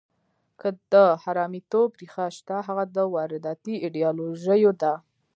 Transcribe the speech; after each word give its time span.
که 0.59 0.69
د 0.91 0.93
حرامیتوب 1.23 1.89
ریښه 2.01 2.25
شته، 2.37 2.55
هغه 2.67 2.83
د 2.95 2.97
وارداتي 3.13 3.75
ایډیالوژیو 3.83 4.71
ده. 4.81 4.93